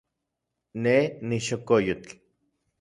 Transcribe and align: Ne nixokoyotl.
Ne 0.83 0.95
nixokoyotl. 1.27 2.11